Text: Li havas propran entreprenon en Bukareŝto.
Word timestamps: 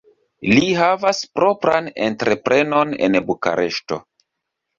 Li 0.51 0.69
havas 0.77 1.19
propran 1.39 1.89
entreprenon 2.07 2.97
en 3.09 3.19
Bukareŝto. 3.29 4.01